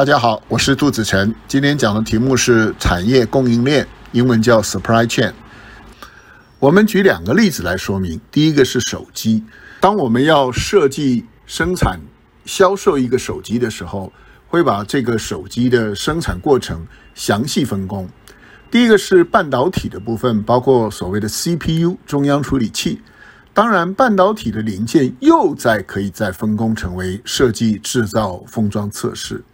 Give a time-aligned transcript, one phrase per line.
[0.00, 1.34] 大家好，我是杜子成。
[1.46, 5.30] 今天讲的题目是产业供应链，英文叫 supply chain。
[6.58, 8.18] 我们举两个例子来说明。
[8.30, 9.44] 第一个是手机，
[9.78, 12.00] 当我们要设计、生产、
[12.46, 14.10] 销售一个手机的时候，
[14.48, 18.08] 会把这个手机的生产过程详细分工。
[18.70, 23.02] 第一个是半导体的部分，包括所谓的 CPU 中央处理器。
[23.52, 29.44] 当然，半导体的零件又再可以再分工成为设计、制造、封装、测试。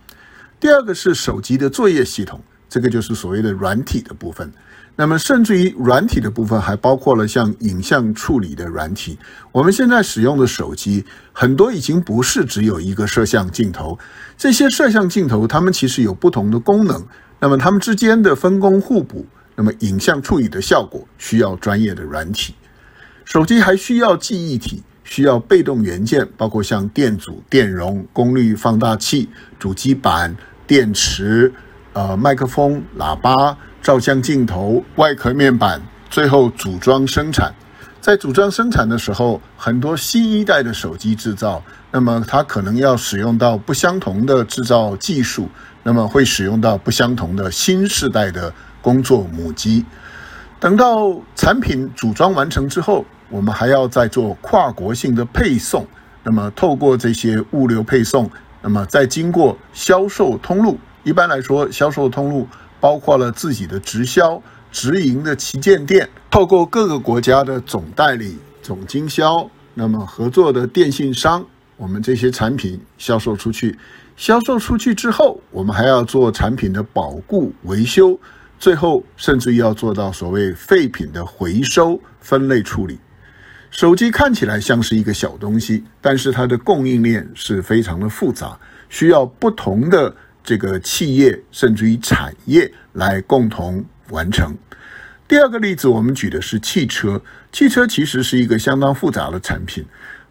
[0.59, 4.51] 第二个是手机的作业系统，这个就是所谓的软体的部分。
[4.99, 9.19] 那么，甚至于软体的部分还包括了像影像处理的软体。
[9.53, 13.99] 我们现在使用的手机很多已经不是只有一个摄像镜头，
[14.39, 17.07] 这些摄像镜头它们其实有不同的功能。
[17.39, 22.55] 那么，它们之间的分工互补，那么影像处理的效果需要专业的软体。
[23.27, 24.83] 手机还需要记忆体。
[25.09, 30.37] 需要被动元件，包括像电阻、电容、功率放大器、主机板、
[30.67, 31.53] 电池、
[31.93, 37.55] 呃麦克风、喇叭、照相镜头、外壳面板，最后组装生产。
[38.01, 45.49] 在组装生产的时候，很多新一代的手机制造，那么它可能要使用到不相同的制造技术，
[45.83, 49.85] 那么会使用到不相同的新时代的工作母机。
[50.61, 53.05] 等到产品组装完成之后。
[53.29, 55.85] 我们还要再做跨国性的配送，
[56.23, 58.31] 那么透过这些物流配送，
[58.63, 60.79] 那么再经过销售通路。
[61.05, 62.49] 一般来说，销售通路
[62.81, 71.47] 包括了自己的直销、直营的旗舰店，透过各个国家的总代理、总经销，那么合作的电信商，
[71.77, 73.79] 我们这些产品销售出去。
[74.17, 78.19] 销售出去之后，我们还要做产品的保固维修，
[78.59, 82.99] 最后甚至于要做到所谓废品的回收分类处理。
[83.71, 88.59] 手机看起来像是一个小东西，但是它的供应链是非常的复杂，
[88.89, 94.57] 需要不同的这个企业甚至于产业来共同完成。
[95.29, 97.21] 第二个例子，我们举的是汽车。
[97.53, 99.85] 汽车其实是一个相当复杂的产品，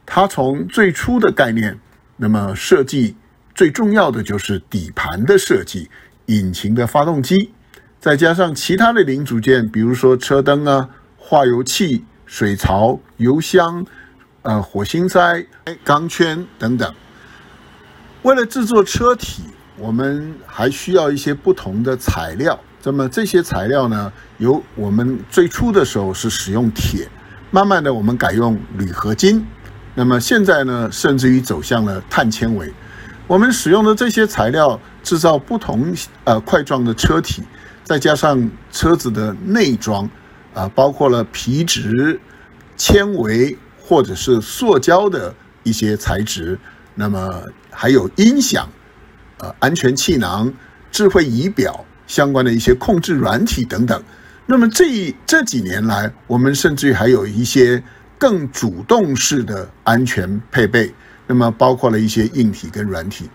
[0.06, 1.78] 它从最初的概念，
[2.18, 3.16] 那么设计
[3.54, 5.90] 最重要的就是底盘的设计、
[6.28, 7.52] 引擎的发动机，
[8.00, 12.06] 再加上其他的零组件，比如说车灯啊、化油器。
[12.25, 13.86] 水槽、油箱、
[14.41, 15.46] 呃火星塞、
[15.84, 16.94] 钢圈等等。
[18.24, 19.44] 为了制作车体，
[19.78, 22.59] 我们还需要一些不同的材料。
[22.84, 27.08] 那么这些材料呢，由我们最初的时候是使用铁，
[27.50, 29.46] 慢慢的我们改用铝合金。
[29.96, 32.72] 那么现在呢，甚至于走向了碳纤维。
[33.28, 37.44] 我们使用的这些材料制造不同呃块状的车体，
[37.84, 40.08] 再加上车子的内装。
[40.56, 42.18] 啊，包括了皮质、
[42.78, 46.58] 纤维或者是塑胶的一些材质，
[46.96, 48.70] 那么还有音响、
[49.40, 50.52] 呃安全气囊、
[50.90, 54.02] 智慧仪表相关的一些控制软体等等。
[54.46, 57.84] 那么这这几年来，我们甚至于还有一些
[58.18, 60.94] 更主动式的安全配备，
[61.28, 63.30] 那么包括了一些硬体跟软体。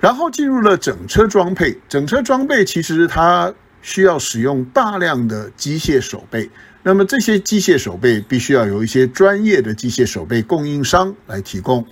[0.00, 3.54] 然后进入了整车装配，整车装备其实它。
[3.82, 6.50] 需要使用大量的机械手备，
[6.82, 11.86] 那么这些机械手备必须要有一些专业的机械手备供应商来提供。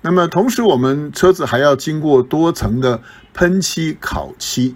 [0.00, 3.00] 那么同时，我们车子还要经过多层的
[3.34, 4.74] 喷漆烤漆，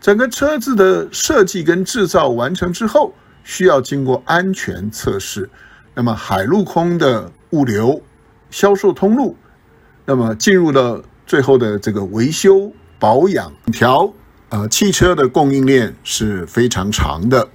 [0.00, 5.50] 整个车子的设计跟制造完成之后，需要经过安全测试。
[5.94, 8.02] 那么海陆空的物流、
[8.50, 9.36] 销售通路，
[10.06, 14.10] 那么进入了最后的这个维修保养条。
[14.52, 17.48] 呃，汽车的供应链是非常长的。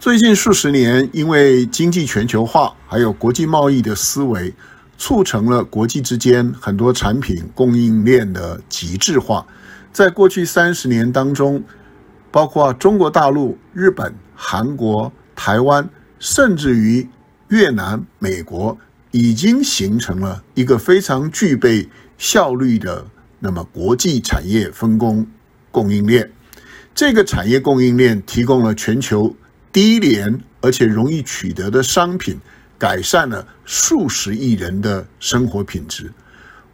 [0.00, 4.54] 最近数十年，因为经济全球化，还有国际贸易的思维，
[4.96, 9.46] 促成了国际之间很多产品供应链的极致化。
[9.92, 11.62] 在过去三十年当中，
[12.30, 15.86] 包括中国大陆、日本、韩国、台湾，
[16.18, 17.06] 甚至于
[17.48, 18.78] 越南、美国，
[19.10, 21.86] 已经形成了一个非常具备
[22.16, 23.04] 效率的
[23.40, 25.26] 那么国际产业分工。
[25.78, 26.28] 供应链，
[26.92, 29.36] 这个产业供应链提供了全球
[29.72, 32.36] 低廉而且容易取得的商品，
[32.76, 36.12] 改善了数十亿人的生活品质。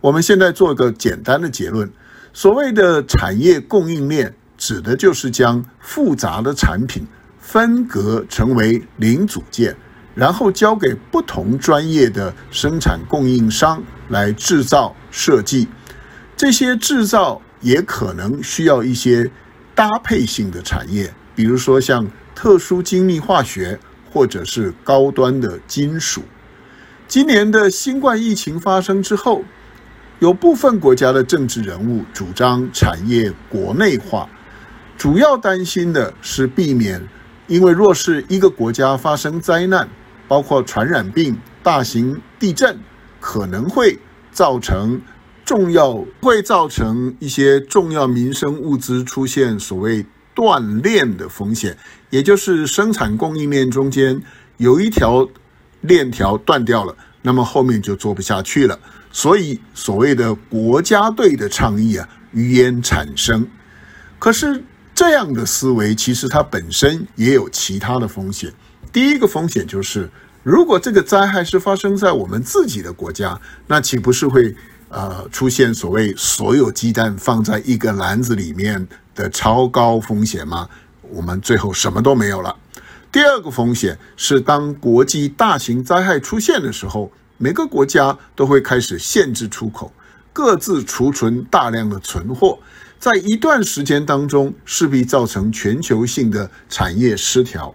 [0.00, 1.92] 我们现在做一个简单的结论：
[2.32, 7.06] 所谓的产业供应链，指的就是将复杂的产品
[7.38, 9.76] 分隔成为零组件，
[10.14, 15.68] 然后交给不同专业的生产供应商来制造设计。
[16.34, 17.42] 这些制造。
[17.64, 19.28] 也可能需要一些
[19.74, 23.80] 搭配性的产业，比如说像特殊精密化学
[24.12, 26.22] 或者是高端的金属。
[27.08, 29.42] 今年的新冠疫情发生之后，
[30.18, 34.28] 有部分国家的政治人物主张产业国内化，
[34.98, 37.02] 主要担心的是避免，
[37.46, 39.88] 因为若是一个国家发生灾难，
[40.28, 42.78] 包括传染病、大型地震，
[43.20, 43.98] 可能会
[44.30, 45.00] 造成
[45.44, 51.76] 重要，会造成一些重要民生物资出现所谓断链的风险，
[52.10, 54.22] 也就是生产供应链中间
[54.56, 55.28] 有一条
[55.82, 58.78] 链条断掉了，那么后面就做不下去了。
[59.12, 63.46] 所以，所谓的国家队的倡议啊，于焉产生。
[64.18, 64.64] 可是，
[64.94, 68.52] 这样的思维其实它本身也有其他的风险。
[68.92, 70.10] 第一个风险就是，
[70.42, 74.56] 如果这个灾害是发生在我们自己的国家，那岂不是会
[74.94, 80.68] 呃出现所谓所有鸡蛋放在一个篮子里面的超高风险吗？
[81.10, 82.54] 我们最后什么都没有了。
[83.10, 87.10] 第二个风险是，当国际大型灾害出现的时候。
[87.36, 89.92] 每个国家都会开始限制出口，
[90.32, 92.56] 各自储存大量的存货，
[93.00, 97.74] 在一段时间当中势必造成全球性的产业失调。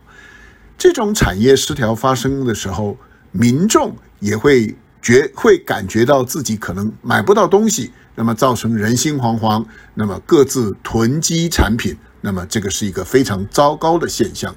[0.78, 2.98] 这种产业失调发生的时候，
[3.32, 14.54] 民众也会觉会感觉到自己可能买不到东西，那么造成人心惶惶，那么各自囤积产品，那么这个是一个非常糟糕的现象。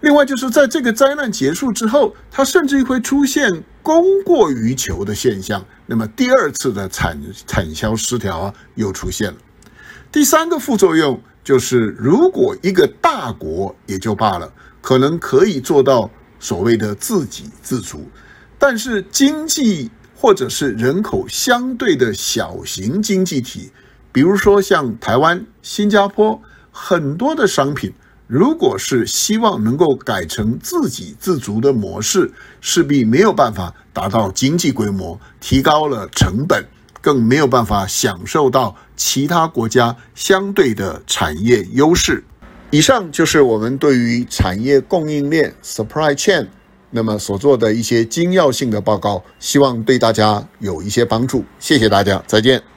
[0.00, 5.64] 另外，就是在这个灾难结束之后，它甚至会出现供过于求的现象。
[5.86, 7.18] 那么，第二次的产
[7.48, 9.36] 产销失调啊，又出现了。
[10.12, 18.08] 第三个副作用就是，如果一个大国也就罢了，可能可以做到所谓的自给自足，
[18.58, 23.70] 但是经济或者是人口相对的小型经济体，
[24.10, 27.92] 比如说像台湾、新加坡，很多的商品。
[28.26, 36.62] 如果是希望能够改成自给自足的模式，势必没有办法达到经济规模，提高了成本，
[37.00, 42.22] 更没有办法享受到其他国家相对的产业优势。
[42.70, 46.48] 以上就是我们对于产业供应链 （supply chain）
[46.90, 51.44] 那么所做的一些精要性的报告，希望对大家有一些帮助。
[51.58, 52.67] 谢谢大家，再见。